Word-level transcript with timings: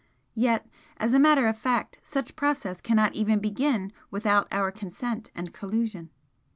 Yet, 0.33 0.67
as 0.97 1.13
a 1.13 1.19
matter 1.19 1.45
of 1.45 1.55
fact, 1.59 1.99
such 2.01 2.35
process 2.35 2.81
cannot 2.81 3.13
even 3.13 3.37
BEGIN 3.39 3.93
without 4.09 4.47
our 4.51 4.71
consent 4.71 5.29
and 5.35 5.53
collusion. 5.53 6.09